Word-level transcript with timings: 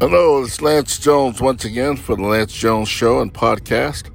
Hello, 0.00 0.42
it's 0.42 0.60
Lance 0.60 0.98
Jones 0.98 1.40
once 1.40 1.64
again 1.64 1.96
for 1.96 2.16
the 2.16 2.22
Lance 2.22 2.52
Jones 2.52 2.88
Show 2.88 3.20
and 3.20 3.32
podcast. 3.32 4.10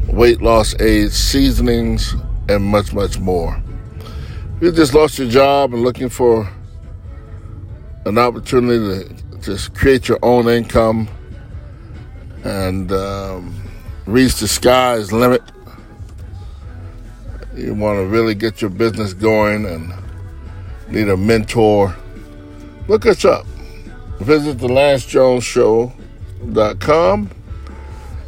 weight 0.07 0.41
loss 0.41 0.77
aids, 0.81 1.16
seasonings, 1.16 2.13
and 2.49 2.61
much, 2.61 2.91
much 2.91 3.17
more. 3.17 3.63
If 4.57 4.63
you 4.63 4.73
just 4.73 4.93
lost 4.93 5.17
your 5.17 5.30
job 5.30 5.73
and 5.73 5.81
looking 5.81 6.09
for 6.09 6.45
an 8.05 8.17
opportunity 8.17 9.07
to 9.07 9.16
just 9.38 9.73
create 9.73 10.09
your 10.09 10.19
own 10.23 10.49
income 10.49 11.07
and 12.43 12.91
um, 12.91 13.55
reach 14.05 14.35
the 14.41 14.49
sky's 14.49 15.13
limit, 15.13 15.41
you 17.55 17.73
want 17.73 17.97
to 17.99 18.05
really 18.05 18.35
get 18.35 18.61
your 18.61 18.69
business 18.69 19.13
going 19.13 19.66
and 19.66 19.94
need 20.89 21.07
a 21.09 21.17
mentor, 21.17 21.93
look 22.88 23.05
us 23.05 23.25
up. 23.25 23.45
Visit 24.19 24.59
the 24.59 24.67
LanceJonesShow.com 24.67 27.31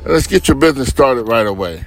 and 0.03 0.13
let's 0.13 0.27
get 0.27 0.47
your 0.47 0.57
business 0.57 0.89
started 0.89 1.23
right 1.23 1.47
away. 1.47 1.83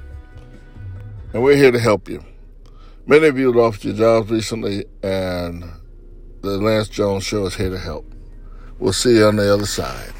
and 1.32 1.42
we're 1.42 1.56
here 1.56 1.70
to 1.70 1.78
help 1.78 2.08
you. 2.08 2.24
Many 3.08 3.28
of 3.28 3.38
you 3.38 3.52
lost 3.52 3.84
your 3.84 3.94
jobs 3.94 4.30
recently, 4.30 4.84
and 5.00 5.62
the 6.40 6.58
Lance 6.58 6.88
Jones 6.88 7.22
Show 7.22 7.46
is 7.46 7.54
here 7.54 7.70
to 7.70 7.78
help. 7.78 8.15
We'll 8.78 8.92
see 8.92 9.16
you 9.16 9.26
on 9.26 9.36
the 9.36 9.52
other 9.52 9.66
side. 9.66 10.12